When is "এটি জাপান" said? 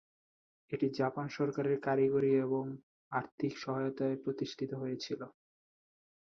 0.71-1.27